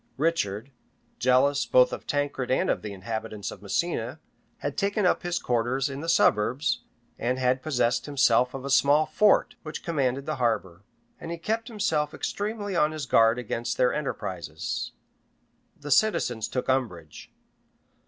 Richard, 0.17 0.71
jealous 1.19 1.67
both 1.67 1.93
of 1.93 2.07
Tancred 2.07 2.49
and 2.49 2.71
of 2.71 2.81
the 2.81 2.91
inhabitants 2.91 3.51
of 3.51 3.61
Messina, 3.61 4.19
had 4.57 4.75
taken 4.75 5.05
up 5.05 5.21
his 5.21 5.37
quarters 5.37 5.91
in 5.91 5.99
the 6.01 6.09
suburbs, 6.09 6.81
and 7.19 7.37
had 7.37 7.61
possessed 7.61 8.07
himself 8.07 8.55
of 8.55 8.65
a 8.65 8.71
small 8.71 9.05
fort, 9.05 9.53
which 9.61 9.83
commanded 9.83 10.25
the 10.25 10.37
harbor; 10.37 10.81
and 11.19 11.29
he 11.29 11.37
kept 11.37 11.67
himself 11.67 12.15
extremely 12.15 12.75
on 12.75 12.93
his 12.93 13.05
guard 13.05 13.37
against 13.37 13.77
their 13.77 13.93
enterprises. 13.93 14.91
The 15.79 15.91
citizens 15.91 16.47
took 16.47 16.67
umbrage. 16.67 17.31